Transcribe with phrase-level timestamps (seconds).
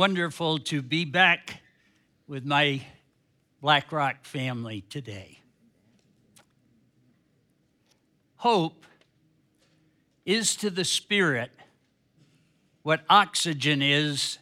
[0.00, 1.60] wonderful to be back
[2.26, 2.80] with my
[3.60, 5.40] Black Rock family today.
[8.36, 8.86] Hope
[10.24, 11.50] is to the spirit
[12.80, 14.38] what oxygen is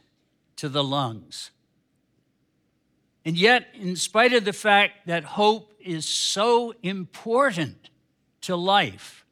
[0.54, 1.50] to the lungs.
[3.24, 7.90] And yet, in spite of the fact that hope is so important
[8.42, 9.24] to life,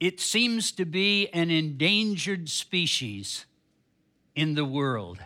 [0.00, 3.46] it seems to be an endangered species
[4.38, 5.18] in the world.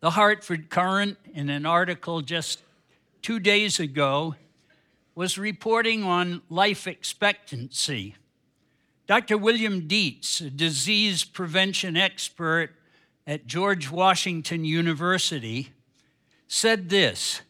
[0.00, 2.62] The Hartford Courant, in an article just
[3.20, 4.36] two days ago,
[5.14, 8.14] was reporting on life expectancy.
[9.06, 9.36] Dr.
[9.36, 12.70] William Dietz, a disease prevention expert
[13.26, 15.68] at George Washington University,
[16.48, 17.42] said this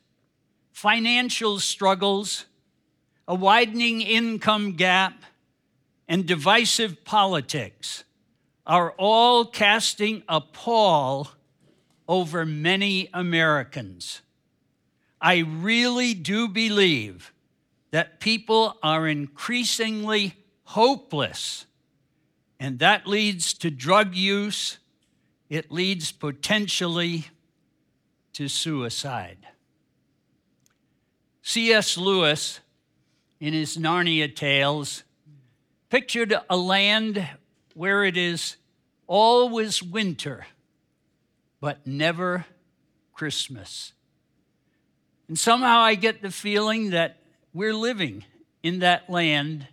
[0.72, 2.46] financial struggles,
[3.28, 5.22] a widening income gap,
[6.08, 8.02] and divisive politics
[8.66, 11.30] are all casting a pall
[12.08, 14.22] over many Americans.
[15.20, 17.32] I really do believe
[17.90, 20.34] that people are increasingly
[20.64, 21.66] hopeless,
[22.58, 24.78] and that leads to drug use,
[25.48, 27.26] it leads potentially
[28.32, 29.38] to suicide.
[31.42, 31.96] C.S.
[31.96, 32.60] Lewis,
[33.38, 35.04] in his Narnia tales,
[35.90, 37.28] pictured a land
[37.74, 38.56] where it is
[39.06, 40.46] always winter,
[41.60, 42.46] but never
[43.12, 43.92] Christmas.
[45.28, 47.18] And somehow I get the feeling that
[47.52, 48.24] we're living
[48.62, 49.68] in that land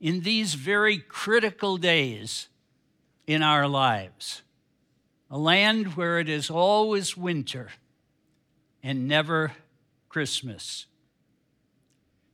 [0.00, 2.48] in these very critical days
[3.26, 4.42] in our lives.
[5.30, 7.68] A land where it is always winter
[8.82, 9.52] and never
[10.08, 10.86] Christmas.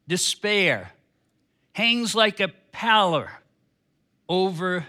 [0.06, 0.92] Despair
[1.72, 3.30] hangs like a pallor
[4.28, 4.86] over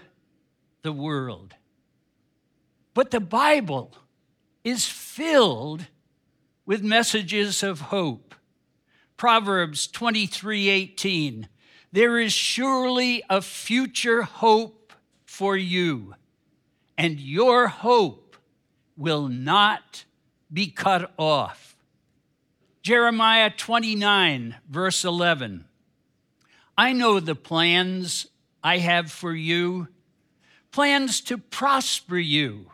[0.86, 1.56] the world.
[2.94, 3.92] But the Bible
[4.62, 5.88] is filled
[6.64, 8.36] with messages of hope.
[9.16, 11.48] Proverbs 23 18.
[11.90, 14.92] There is surely a future hope
[15.24, 16.14] for you,
[16.96, 18.36] and your hope
[18.96, 20.04] will not
[20.52, 21.76] be cut off.
[22.82, 25.64] Jeremiah 29, verse 11.
[26.78, 28.28] I know the plans
[28.62, 29.88] I have for you
[30.76, 32.66] plans to prosper you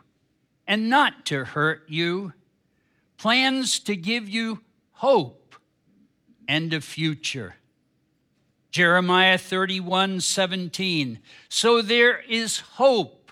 [0.67, 2.33] and not to hurt you,
[3.17, 4.59] plans to give you
[4.91, 5.55] hope
[6.45, 7.55] and a future.
[8.71, 11.19] Jeremiah 31 17.
[11.47, 13.31] So there is hope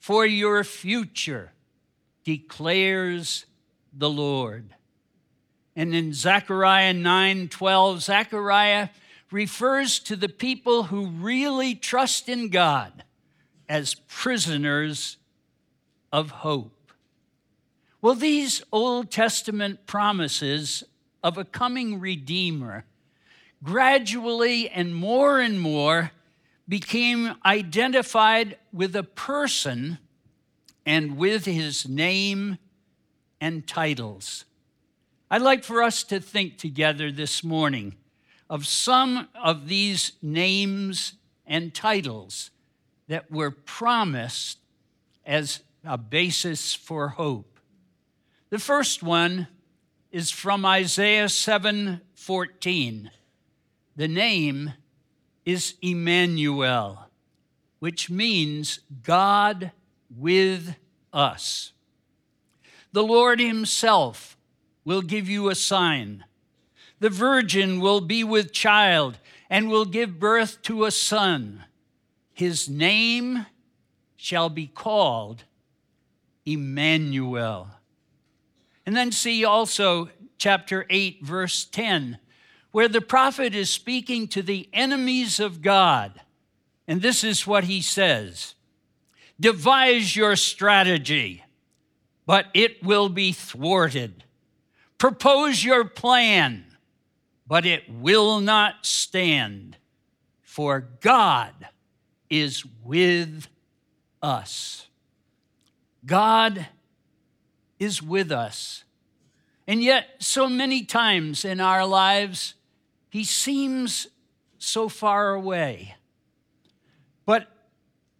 [0.00, 1.52] for your future,
[2.24, 3.46] declares
[3.92, 4.74] the Lord.
[5.76, 8.88] And in Zechariah 9 12, Zechariah
[9.30, 13.04] refers to the people who really trust in God
[13.68, 15.18] as prisoners
[16.12, 16.92] of hope.
[18.00, 20.84] Well, these Old Testament promises
[21.22, 22.84] of a coming Redeemer
[23.62, 26.12] gradually and more and more
[26.68, 29.98] became identified with a person
[30.86, 32.58] and with his name
[33.40, 34.44] and titles.
[35.30, 37.96] I'd like for us to think together this morning
[38.48, 41.14] of some of these names
[41.46, 42.50] and titles
[43.08, 44.58] that were promised
[45.26, 47.58] as a basis for hope.
[48.50, 49.48] The first one
[50.10, 53.10] is from Isaiah 7:14.
[53.96, 54.74] The name
[55.44, 57.10] is Emmanuel,
[57.78, 59.72] which means God
[60.10, 60.76] with
[61.12, 61.72] us.
[62.92, 64.36] The Lord himself
[64.84, 66.24] will give you a sign.
[67.00, 69.18] The virgin will be with child
[69.50, 71.64] and will give birth to a son.
[72.38, 73.46] His name
[74.16, 75.42] shall be called
[76.46, 77.68] Emmanuel.
[78.86, 82.18] And then see also chapter 8, verse 10,
[82.70, 86.20] where the prophet is speaking to the enemies of God.
[86.86, 88.54] And this is what he says
[89.40, 91.42] Devise your strategy,
[92.24, 94.22] but it will be thwarted.
[94.96, 96.68] Propose your plan
[97.48, 99.78] but it will not stand,
[100.42, 101.54] for God
[102.30, 103.48] is with
[104.22, 104.86] us.
[106.04, 106.66] God
[107.78, 108.84] is with us.
[109.66, 112.54] And yet, so many times in our lives,
[113.10, 114.06] He seems
[114.58, 115.94] so far away.
[117.26, 117.48] But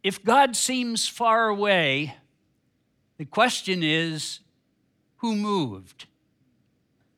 [0.03, 2.15] if God seems far away,
[3.17, 4.41] the question is
[5.17, 6.07] who moved?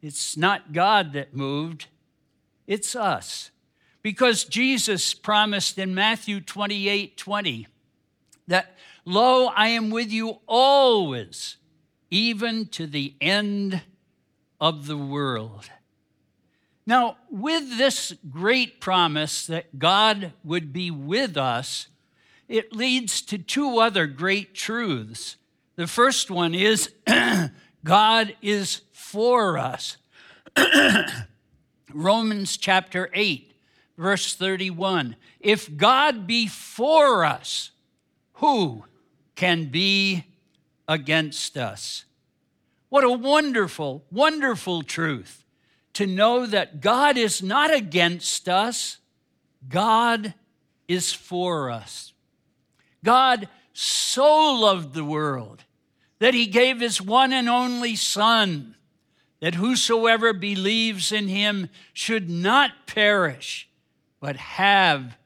[0.01, 1.89] It's not God that moved,
[2.67, 3.51] it's us.
[4.02, 7.67] Because Jesus promised in Matthew 28 20
[8.49, 8.75] that
[9.05, 11.56] Lo, I am with you always,
[12.11, 13.82] even to the end
[14.61, 15.70] of the world.
[16.87, 21.88] Now, with this great promise that God would be with us,
[22.49, 25.37] it leads to two other great truths.
[25.76, 26.93] The first one is
[27.85, 29.96] God is for us.
[31.94, 33.50] Romans chapter 8,
[34.00, 35.14] verse 31.
[35.38, 37.70] If God be for us,
[38.35, 38.85] who
[39.37, 40.25] can be
[40.88, 42.05] against us?
[42.88, 45.44] What a wonderful, wonderful truth
[45.93, 48.99] to know that God is not against us,
[49.69, 50.35] God
[50.88, 52.12] is for us.
[53.05, 55.64] God so loved the world
[56.19, 58.76] that he gave his one and only Son,
[59.41, 63.69] that whosoever believes in him should not perish,
[64.20, 65.17] but have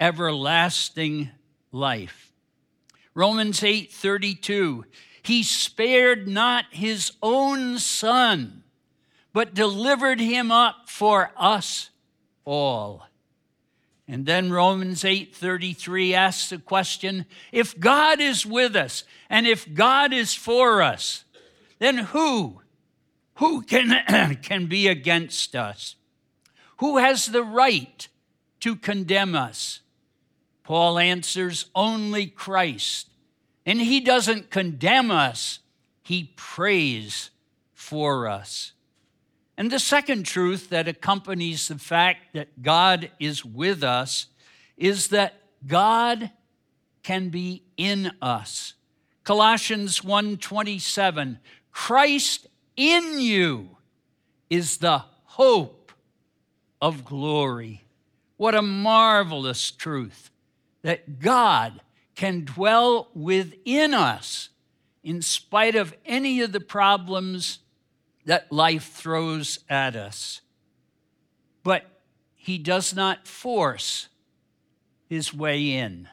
[0.00, 1.30] everlasting
[1.72, 2.32] life.
[3.14, 4.84] Romans 8 32,
[5.22, 8.62] he spared not his own son,
[9.32, 11.90] but delivered him up for us
[12.44, 13.06] all.
[14.08, 20.12] And then Romans 8:33 asks the question, if God is with us and if God
[20.12, 21.24] is for us,
[21.78, 22.62] then who
[23.34, 25.96] who can can be against us?
[26.78, 28.06] Who has the right
[28.66, 29.78] to condemn us?
[30.64, 33.08] Paul answers, only Christ.
[33.64, 35.60] And he doesn't condemn us,
[36.02, 37.30] he prays
[37.74, 38.72] for us.
[39.56, 44.26] And the second truth that accompanies the fact that God is with us
[44.76, 45.34] is that
[45.64, 46.32] God
[47.04, 48.74] can be in us.
[49.22, 51.38] Colossians 1:27
[51.70, 53.76] Christ in you
[54.50, 55.92] is the hope
[56.82, 57.85] of glory.
[58.36, 60.30] What a marvelous truth
[60.82, 61.80] that God
[62.14, 64.50] can dwell within us
[65.02, 67.60] in spite of any of the problems
[68.24, 70.40] that life throws at us.
[71.62, 71.84] But
[72.34, 74.08] he does not force
[75.08, 76.08] his way in.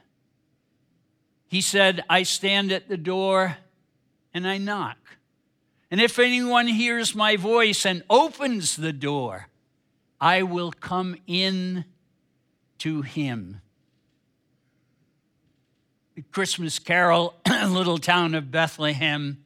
[1.48, 3.58] He said, I stand at the door
[4.34, 4.98] and I knock.
[5.92, 9.48] And if anyone hears my voice and opens the door,
[10.20, 11.86] I will come in
[12.80, 13.62] to him.
[16.16, 17.36] The Christmas carol,
[17.68, 19.44] Little Town of Bethlehem,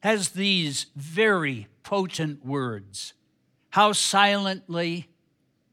[0.00, 3.14] has these very potent words.
[3.70, 5.08] How silently,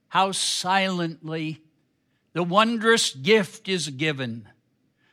[0.10, 1.62] how silently
[2.34, 4.48] the wondrous gift is given.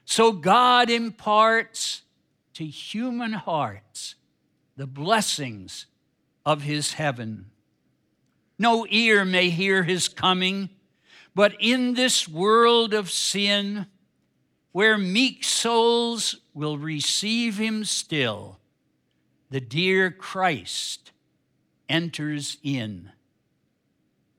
[0.05, 2.02] So God imparts
[2.55, 4.14] to human hearts
[4.76, 5.87] the blessings
[6.44, 7.47] of his heaven.
[8.58, 10.71] No ear may hear his coming,
[11.35, 13.87] but in this world of sin,
[14.73, 18.59] where meek souls will receive him still,
[19.50, 21.12] the dear Christ
[21.88, 23.11] enters in.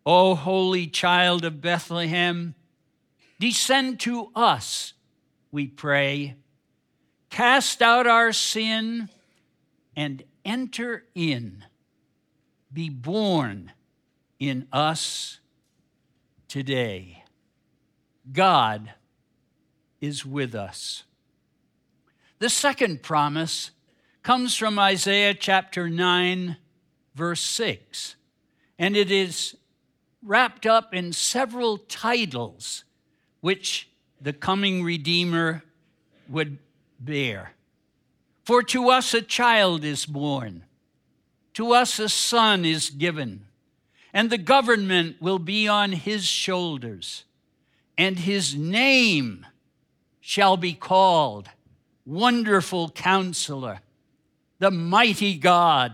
[0.05, 2.53] O holy child of Bethlehem,
[3.39, 4.93] descend to us,
[5.51, 6.35] we pray.
[7.29, 9.09] Cast out our sin
[9.95, 11.65] and enter in.
[12.71, 13.71] Be born
[14.39, 15.39] in us
[16.55, 17.21] today.
[18.31, 18.93] God
[19.99, 21.03] is with us.
[22.39, 23.71] The second promise
[24.23, 26.55] comes from Isaiah chapter 9,
[27.13, 28.15] verse 6,
[28.79, 29.57] and it is
[30.23, 32.85] wrapped up in several titles
[33.41, 33.89] which
[34.21, 35.61] the coming Redeemer
[36.29, 36.57] would
[37.01, 37.51] bear.
[38.45, 40.63] For to us a child is born,
[41.55, 43.45] to us a son is given,
[44.15, 47.25] and the government will be on his shoulders,
[47.97, 49.45] and his name
[50.21, 51.49] shall be called
[52.05, 53.81] Wonderful Counselor
[54.57, 55.93] the mighty God,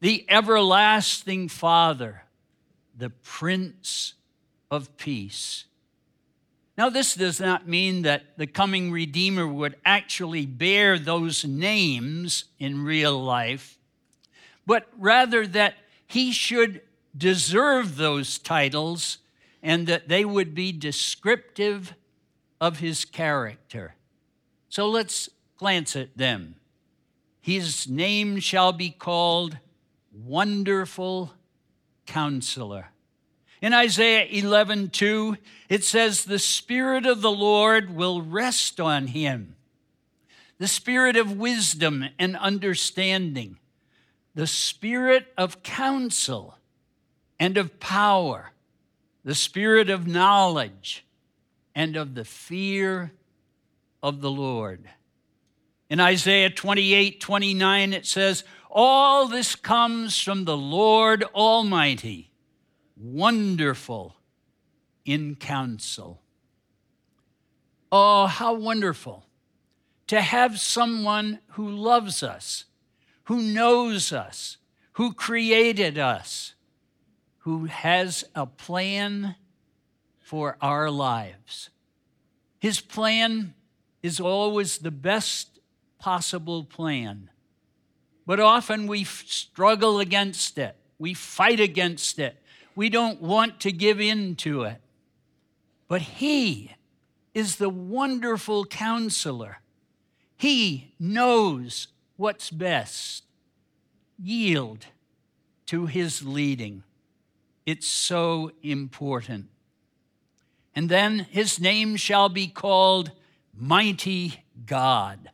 [0.00, 2.22] the everlasting Father,
[2.96, 4.14] the Prince
[4.70, 5.64] of Peace.
[6.78, 12.84] Now, this does not mean that the coming Redeemer would actually bear those names in
[12.84, 13.76] real life,
[14.64, 15.74] but rather that
[16.06, 16.80] he should
[17.16, 19.18] deserve those titles
[19.62, 21.94] and that they would be descriptive
[22.60, 23.94] of his character.
[24.68, 26.56] So let's glance at them.
[27.40, 29.58] His name shall be called
[30.12, 31.32] Wonderful
[32.06, 32.88] Counselor.
[33.62, 35.36] In Isaiah 11, 2,
[35.68, 39.56] it says, The Spirit of the Lord will rest on him,
[40.58, 43.58] the Spirit of wisdom and understanding,
[44.34, 46.56] the Spirit of counsel
[47.40, 48.52] and of power,
[49.24, 51.06] the Spirit of knowledge
[51.74, 53.12] and of the fear
[54.02, 54.84] of the Lord.
[55.88, 62.30] In Isaiah 28 29, it says, All this comes from the Lord Almighty,
[62.96, 64.14] wonderful
[65.06, 66.20] in counsel.
[67.90, 69.24] Oh, how wonderful
[70.08, 72.66] to have someone who loves us,
[73.24, 74.58] who knows us,
[74.92, 76.54] who created us,
[77.40, 79.34] who has a plan
[80.20, 81.70] for our lives.
[82.58, 83.54] His plan
[84.02, 85.58] is always the best
[85.98, 87.30] possible plan.
[88.26, 90.76] But often we struggle against it.
[90.98, 92.42] We fight against it.
[92.76, 94.80] We don't want to give in to it.
[95.88, 96.72] But He
[97.34, 99.58] is the wonderful counselor.
[100.36, 103.24] He knows what's best.
[104.22, 104.86] Yield
[105.66, 106.84] to His leading.
[107.70, 109.46] It's so important.
[110.74, 113.12] And then his name shall be called
[113.56, 115.30] Mighty God.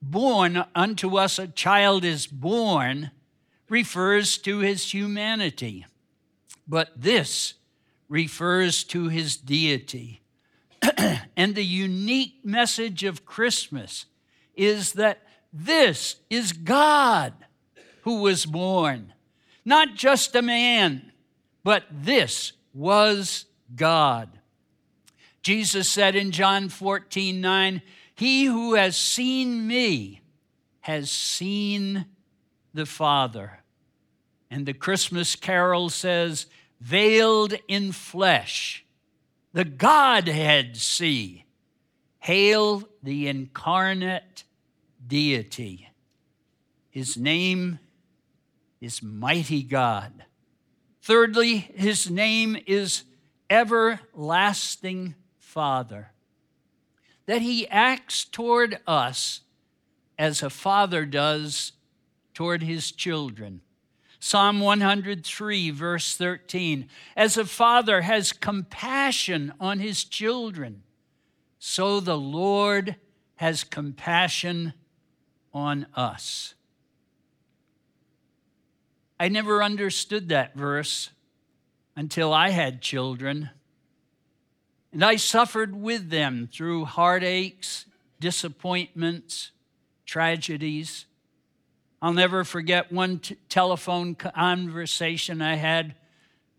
[0.00, 3.10] Born unto us a child is born
[3.68, 5.84] refers to his humanity,
[6.66, 7.52] but this
[8.08, 10.22] refers to his deity.
[11.36, 14.06] and the unique message of Christmas
[14.54, 17.34] is that this is God
[18.04, 19.13] who was born,
[19.64, 21.12] not just a man,
[21.62, 24.28] but this was God.
[25.42, 27.82] Jesus said in John 14, 9,
[28.14, 30.22] He who has seen me
[30.80, 32.06] has seen
[32.72, 33.60] the Father.
[34.50, 36.46] And the Christmas carol says,
[36.80, 38.84] Veiled in flesh,
[39.52, 41.44] the Godhead see.
[42.18, 44.44] Hail the incarnate
[45.06, 45.90] deity.
[46.90, 47.78] His name
[48.84, 50.26] is Mighty God.
[51.00, 53.04] Thirdly, his name is
[53.48, 56.12] everlasting Father,
[57.24, 59.40] that he acts toward us
[60.18, 61.72] as a father does
[62.34, 63.62] toward his children.
[64.20, 66.86] Psalm 103, verse 13
[67.16, 70.82] As a father has compassion on his children,
[71.58, 72.96] so the Lord
[73.36, 74.74] has compassion
[75.54, 76.54] on us.
[79.18, 81.10] I never understood that verse
[81.96, 83.50] until I had children.
[84.92, 87.86] And I suffered with them through heartaches,
[88.18, 89.52] disappointments,
[90.04, 91.06] tragedies.
[92.02, 95.94] I'll never forget one t- telephone conversation I had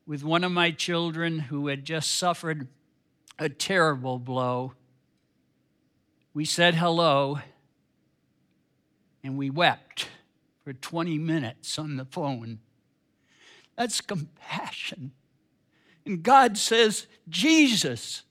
[0.08, 2.68] with one of my children who had just suffered
[3.38, 4.74] a terrible blow.
[6.34, 7.40] We said hello
[9.24, 10.08] and we wept
[10.66, 12.58] for 20 minutes on the phone.
[13.78, 15.12] That's compassion.
[16.08, 18.24] And God says, Jesus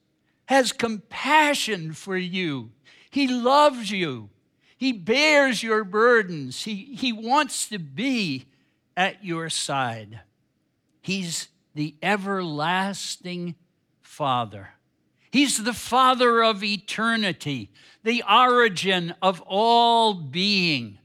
[0.46, 2.72] has compassion for you.
[3.08, 4.30] He loves you.
[4.76, 6.64] He bears your burdens.
[6.64, 8.46] He, he wants to be
[8.96, 10.20] at your side.
[11.00, 13.54] He's the everlasting
[14.02, 14.70] Father.
[15.30, 17.70] He's the Father of eternity,
[18.02, 20.98] the origin of all being.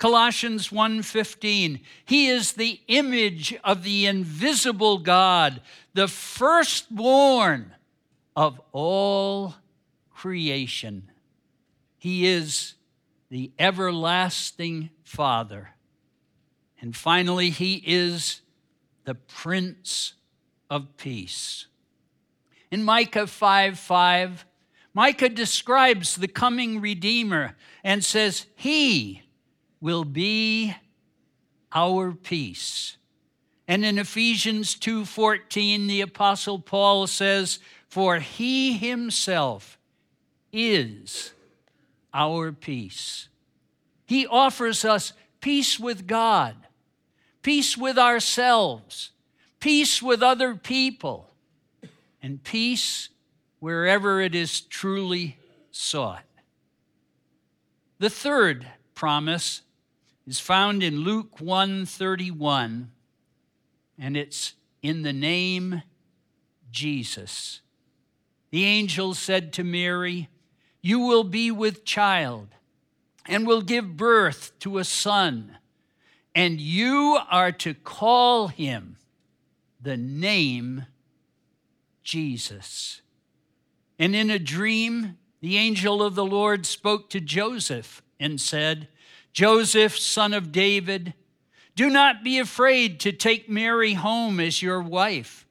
[0.00, 5.60] Colossians 1:15 He is the image of the invisible God,
[5.92, 7.74] the firstborn
[8.34, 9.56] of all
[10.10, 11.10] creation.
[11.98, 12.76] He is
[13.28, 15.74] the everlasting Father.
[16.80, 18.40] And finally, He is
[19.04, 20.14] the Prince
[20.70, 21.66] of Peace.
[22.70, 24.46] In Micah 5 5,
[24.94, 27.54] Micah describes the coming Redeemer
[27.84, 29.24] and says, He
[29.80, 30.74] will be
[31.72, 32.96] our peace.
[33.66, 39.78] And in Ephesians 2:14 the apostle Paul says, "For he himself
[40.52, 41.32] is
[42.12, 43.28] our peace."
[44.06, 46.66] He offers us peace with God,
[47.42, 49.12] peace with ourselves,
[49.60, 51.32] peace with other people,
[52.20, 53.08] and peace
[53.60, 55.38] wherever it is truly
[55.70, 56.24] sought.
[57.98, 59.62] The third promise
[60.26, 62.92] is found in Luke 131
[63.98, 65.82] and it's in the name
[66.70, 67.60] Jesus.
[68.50, 70.28] The angel said to Mary,
[70.80, 72.48] "You will be with child
[73.26, 75.58] and will give birth to a son,
[76.34, 78.96] and you are to call him
[79.80, 80.86] the name
[82.02, 83.02] Jesus."
[83.98, 88.88] And in a dream, the angel of the Lord spoke to Joseph and said,
[89.32, 91.14] Joseph, son of David,
[91.76, 95.46] do not be afraid to take Mary home as your wife,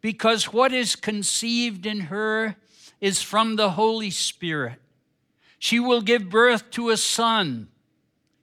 [0.00, 2.56] because what is conceived in her
[3.00, 4.80] is from the Holy Spirit.
[5.58, 7.68] She will give birth to a son,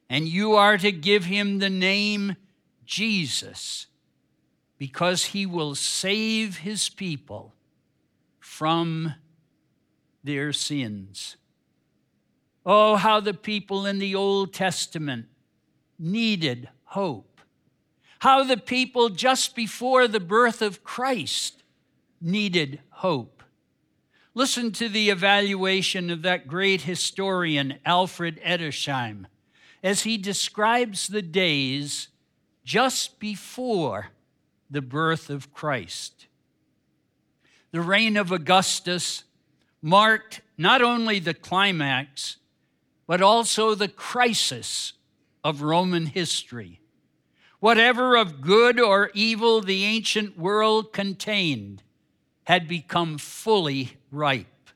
[0.09, 2.35] and you are to give him the name
[2.85, 3.87] Jesus,
[4.77, 7.53] because he will save his people
[8.39, 9.15] from
[10.23, 11.35] their sins.
[12.69, 15.27] Oh, how the people in the Old Testament
[15.97, 17.39] needed hope.
[18.19, 21.63] How the people just before the birth of Christ
[22.19, 23.41] needed hope.
[24.33, 29.27] Listen to the evaluation of that great historian, Alfred Edersheim,
[29.81, 32.09] as he describes the days
[32.65, 34.07] just before
[34.69, 36.27] the birth of Christ.
[37.71, 39.23] The reign of Augustus
[39.81, 42.37] marked not only the climax,
[43.07, 44.93] but also the crisis
[45.43, 46.81] of Roman history.
[47.59, 51.81] Whatever of good or evil the ancient world contained
[52.43, 54.69] had become fully ripe.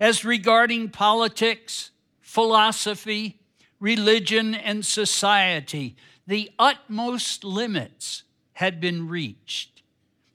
[0.00, 1.90] As regarding politics,
[2.20, 3.40] philosophy,
[3.78, 8.22] religion, and society, the utmost limits
[8.54, 9.82] had been reached.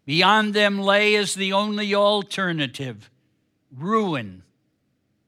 [0.06, 3.10] Beyond them lay as the only alternative
[3.76, 4.44] ruin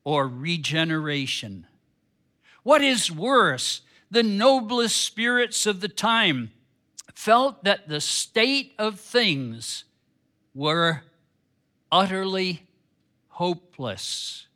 [0.03, 1.65] or regeneration.
[2.68, 3.80] What is worse,
[4.12, 6.52] the noblest spirits of the time
[7.16, 9.86] felt that the state of things
[10.53, 11.03] were
[11.90, 12.64] utterly
[13.30, 14.48] hopeless.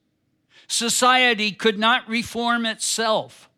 [0.67, 3.49] Society could not reform itself.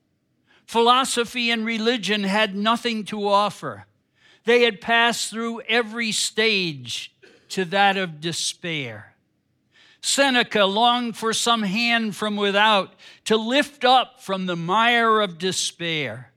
[0.68, 3.88] Philosophy and religion had nothing to offer.
[4.46, 7.12] They had passed through every stage
[7.50, 9.13] to that of despair.
[10.06, 16.34] Seneca longed for some hand from without to lift up from the mire of despair.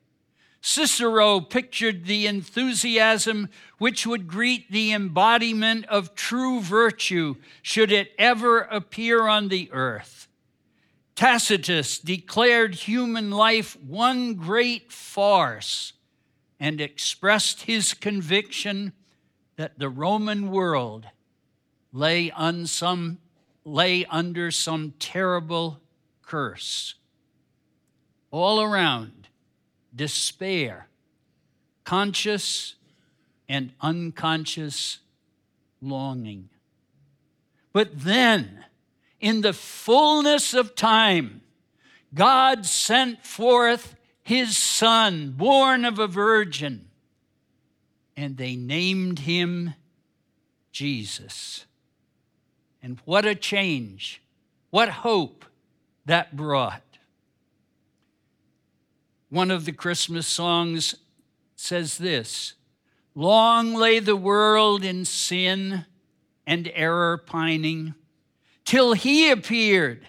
[0.60, 3.48] Cicero pictured the enthusiasm
[3.78, 10.28] which would greet the embodiment of true virtue should it ever appear on the earth.
[11.16, 15.92] Tacitus declared human life one great farce
[16.60, 18.92] and expressed his conviction
[19.56, 21.06] that the Roman world
[21.92, 23.18] lay, on some,
[23.66, 25.80] lay under some terrible
[26.22, 26.94] curse.
[28.30, 29.28] All around,
[29.94, 30.88] despair,
[31.84, 32.76] conscious
[33.48, 35.00] and unconscious
[35.82, 36.48] longing.
[37.72, 38.64] But then,
[39.20, 41.42] in the fullness of time,
[42.14, 46.88] God sent forth his son, born of a virgin,
[48.16, 49.74] and they named him
[50.72, 51.65] Jesus.
[52.86, 54.22] And what a change,
[54.70, 55.44] what hope
[56.04, 56.84] that brought.
[59.28, 60.94] One of the Christmas songs
[61.56, 62.54] says this
[63.12, 65.84] Long lay the world in sin
[66.46, 67.96] and error pining,
[68.64, 70.06] till he appeared,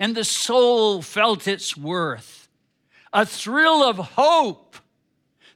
[0.00, 2.48] and the soul felt its worth.
[3.12, 4.76] A thrill of hope,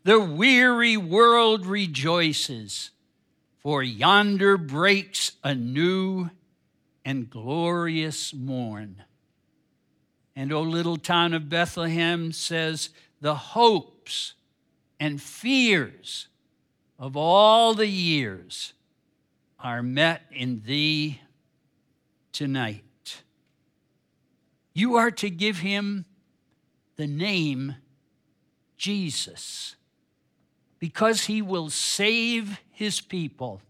[0.05, 2.91] the weary world rejoices,
[3.68, 6.31] for yonder breaks a new
[7.04, 9.04] and glorious morn.
[10.35, 12.88] And, O little town of Bethlehem says,
[13.20, 14.33] the hopes
[14.98, 16.28] and fears
[16.98, 18.72] of all the years
[19.61, 21.20] are met in thee
[22.33, 23.20] tonight.
[24.72, 26.07] You are to give him
[26.96, 27.74] the name
[28.78, 29.76] Jesus
[30.79, 33.61] because he will save his people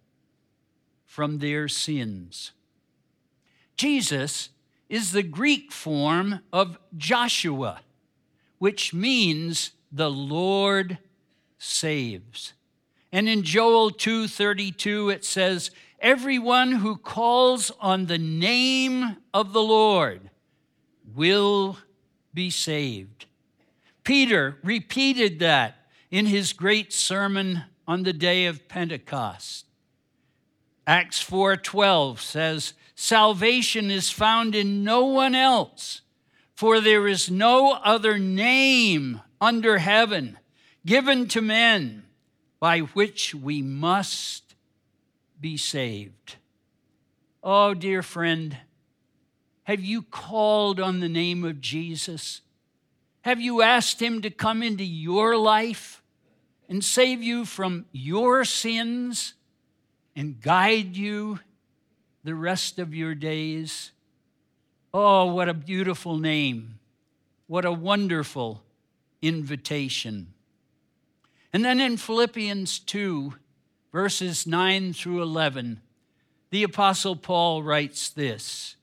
[1.07, 2.53] from their sins.
[3.77, 4.51] Jesus
[4.88, 7.81] is the Greek form of Joshua,
[8.59, 10.99] which means the Lord
[11.59, 12.55] saves.
[13.11, 20.31] And in Joel 2:32 it says, "Everyone who calls on the name of the Lord
[21.14, 21.79] will
[22.35, 23.27] be saved."
[24.05, 25.77] Peter repeated that
[26.11, 29.66] in his great sermon on the day of Pentecost.
[30.87, 36.01] Acts 4:12 says, Salvation is found in no one else,
[36.55, 40.38] for there is no other name under heaven
[40.85, 42.05] given to men
[42.59, 44.57] by which we must
[45.40, 46.37] be saved.
[47.42, 48.57] Oh, dear friend,
[49.64, 52.40] have you called on the name of Jesus?
[53.28, 56.02] Have you asked him to come into your life
[56.66, 59.34] and save you from your sins
[60.16, 61.38] and guide you
[62.24, 63.92] the rest of your days.
[64.94, 66.78] Oh, what a beautiful name.
[67.48, 68.62] What a wonderful
[69.20, 70.28] invitation.
[71.52, 73.34] And then in Philippians 2,
[73.92, 75.82] verses 9 through 11,
[76.48, 78.76] the Apostle Paul writes this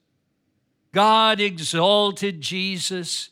[0.91, 3.31] God exalted Jesus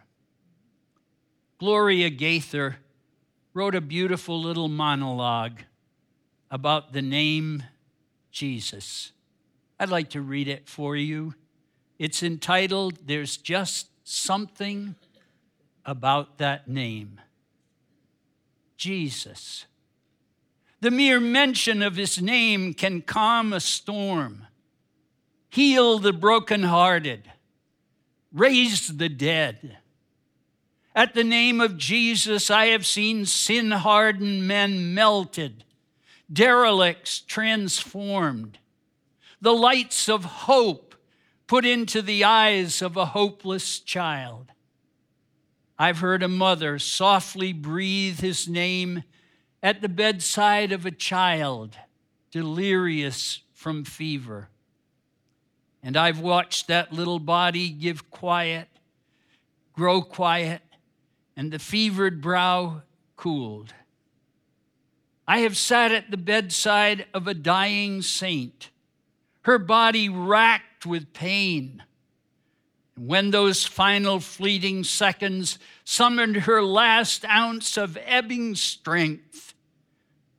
[1.61, 2.77] Gloria Gaither
[3.53, 5.59] wrote a beautiful little monologue
[6.49, 7.61] about the name
[8.31, 9.11] Jesus.
[9.79, 11.35] I'd like to read it for you.
[11.99, 14.95] It's entitled, There's Just Something
[15.85, 17.21] About That Name.
[18.75, 19.67] Jesus.
[20.79, 24.47] The mere mention of his name can calm a storm,
[25.51, 27.29] heal the brokenhearted,
[28.33, 29.77] raise the dead
[30.93, 35.63] at the name of Jesus, I have seen sin hardened men melted,
[36.31, 38.59] derelicts transformed,
[39.39, 40.95] the lights of hope
[41.47, 44.51] put into the eyes of a hopeless child.
[45.77, 49.03] I've heard a mother softly breathe his name
[49.63, 51.77] at the bedside of a child
[52.31, 54.49] delirious from fever.
[55.83, 58.67] And I've watched that little body give quiet,
[59.73, 60.61] grow quiet,
[61.35, 62.81] and the fevered brow
[63.15, 63.73] cooled.
[65.27, 68.69] I have sat at the bedside of a dying saint,
[69.43, 71.83] her body racked with pain.
[72.95, 79.53] And when those final fleeting seconds summoned her last ounce of ebbing strength,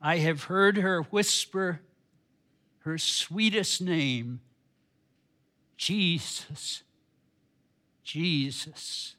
[0.01, 1.81] I have heard her whisper
[2.83, 4.41] her sweetest name
[5.77, 6.83] Jesus,
[8.03, 9.15] Jesus.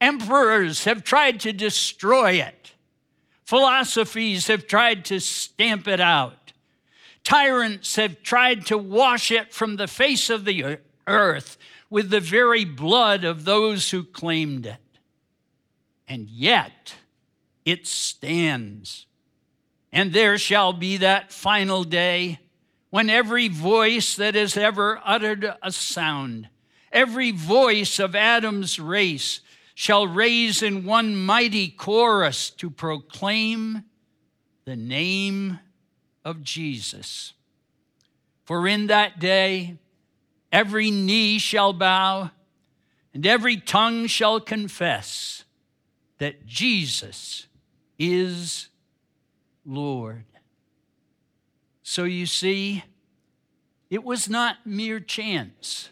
[0.00, 2.72] Emperors have tried to destroy it.
[3.44, 6.52] Philosophies have tried to stamp it out.
[7.24, 11.58] Tyrants have tried to wash it from the face of the earth
[11.90, 14.78] with the very blood of those who claimed it.
[16.08, 16.94] And yet
[17.64, 19.06] it stands.
[19.92, 22.38] And there shall be that final day
[22.90, 26.48] when every voice that has ever uttered a sound,
[26.92, 29.40] every voice of Adam's race,
[29.80, 33.82] shall raise in one mighty chorus to proclaim
[34.66, 35.58] the name
[36.22, 37.32] of Jesus.
[38.44, 39.78] For in that day
[40.52, 42.30] every knee shall bow
[43.14, 45.44] and every tongue shall confess
[46.18, 47.46] that Jesus
[47.98, 48.68] is
[49.64, 50.26] Lord.
[51.82, 52.84] So you see,
[53.88, 55.88] it was not mere chance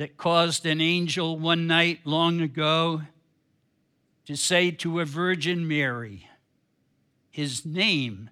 [0.00, 3.02] that caused an angel one night long ago
[4.24, 6.26] to say to a Virgin Mary,
[7.28, 8.30] His name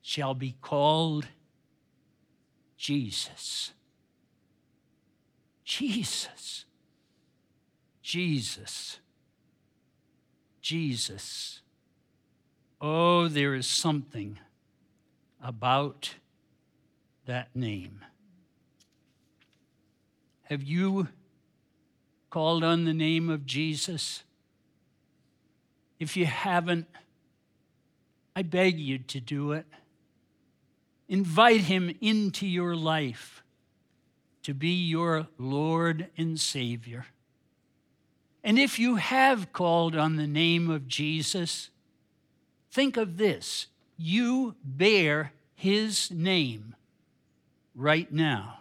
[0.00, 1.28] shall be called
[2.78, 3.72] Jesus.
[5.62, 6.64] Jesus.
[8.00, 8.98] Jesus.
[10.62, 11.60] Jesus.
[12.80, 14.38] Oh, there is something
[15.42, 16.14] about
[17.26, 18.00] that name.
[20.48, 21.08] Have you
[22.30, 24.22] called on the name of Jesus?
[25.98, 26.86] If you haven't,
[28.36, 29.66] I beg you to do it.
[31.08, 33.42] Invite him into your life
[34.42, 37.06] to be your Lord and Savior.
[38.44, 41.70] And if you have called on the name of Jesus,
[42.70, 43.66] think of this
[43.98, 46.76] you bear his name
[47.74, 48.58] right now.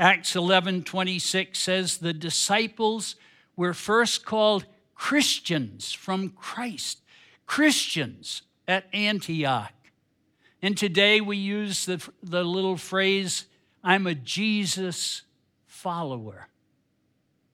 [0.00, 3.16] Acts 11 26 says the disciples
[3.54, 7.02] were first called Christians from Christ,
[7.44, 9.74] Christians at Antioch.
[10.62, 13.44] And today we use the, the little phrase,
[13.84, 15.20] I'm a Jesus
[15.66, 16.48] follower.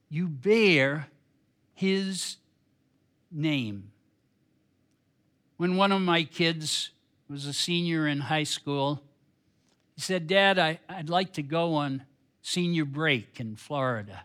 [0.08, 1.08] You bear
[1.74, 2.36] his
[3.32, 3.90] name.
[5.56, 6.90] When one of my kids
[7.28, 9.02] was a senior in high school,
[9.96, 12.04] he said, Dad, I, I'd like to go on
[12.46, 14.24] senior break in Florida.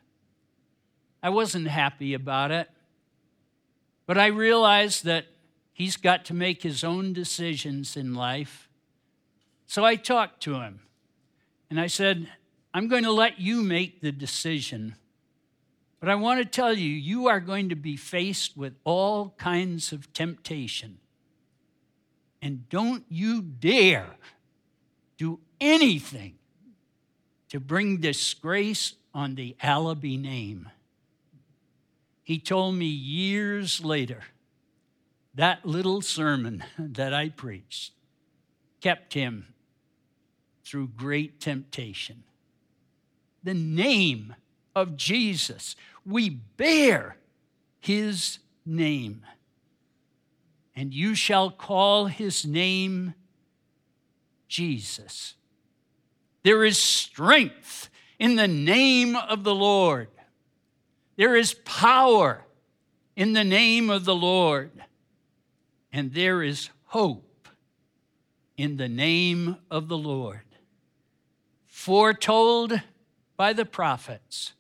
[1.24, 2.70] I wasn't happy about it,
[4.06, 5.26] but I realized that
[5.74, 8.70] he's got to make his own decisions in life.
[9.66, 10.82] So I talked to him
[11.72, 12.30] and I said,
[12.76, 14.98] I'm going to let you make the decision.
[16.00, 19.92] But I want to tell you, you are going to be faced with all kinds
[19.92, 21.00] of temptation.
[22.40, 24.16] And don't you dare
[25.18, 26.36] do anything
[27.52, 30.70] to bring disgrace on the Allaby name.
[32.24, 34.22] He told me years later
[35.36, 37.92] that little sermon that I preached
[38.80, 39.54] kept him
[40.64, 42.24] through great temptation.
[43.44, 44.34] The name
[44.74, 47.18] of Jesus, we bear
[47.82, 49.26] his name.
[50.74, 53.14] And you shall call his name
[54.48, 55.34] Jesus.
[56.44, 60.08] There is strength in the name of the Lord.
[61.16, 62.46] There is power
[63.16, 64.72] in the name of the Lord.
[65.92, 67.48] And there is hope
[68.58, 70.42] in the name of the Lord.
[71.68, 72.80] Foretold
[73.36, 74.54] by the prophets,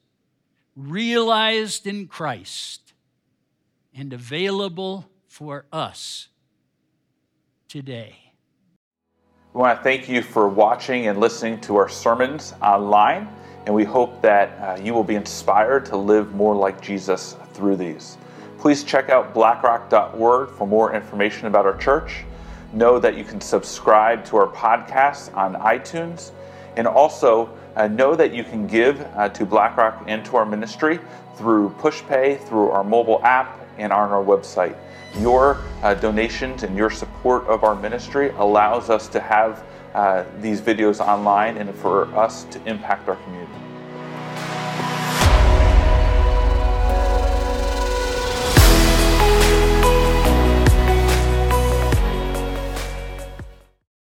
[0.75, 2.93] realized in Christ,
[3.93, 6.29] and available for us
[7.67, 8.30] today.
[9.53, 13.27] We want to thank you for watching and listening to our sermons online,
[13.65, 17.75] and we hope that uh, you will be inspired to live more like Jesus through
[17.75, 18.17] these.
[18.59, 22.23] Please check out blackrock.org for more information about our church.
[22.71, 26.31] Know that you can subscribe to our podcast on iTunes,
[26.77, 30.97] and also uh, know that you can give uh, to BlackRock and to our ministry
[31.35, 34.75] through PushPay, through our mobile app, and on our website.
[35.19, 39.63] Your uh, donations and your support of our ministry allows us to have
[39.93, 43.60] uh, these videos online and for us to impact our community.